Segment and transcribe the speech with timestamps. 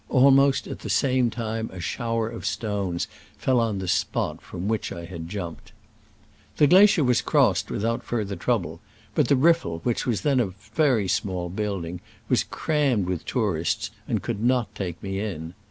[0.09, 3.07] Almost at the same moment a shower of stones
[3.37, 5.73] fell on the spot from which I had jumped.
[6.57, 8.79] The glacier was crossed without fur ther trouble,
[9.13, 13.91] but the RifTel, which was then a very small building, was cram med, with tourists,
[14.07, 15.53] and could not take me in.